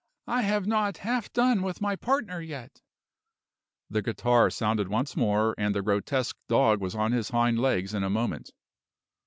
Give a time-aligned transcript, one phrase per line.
[0.25, 2.81] "I have not half done with my partner yet."
[3.91, 8.03] The guitar sounded once more, and the grotesque dog was on his hind legs in
[8.03, 8.49] a moment.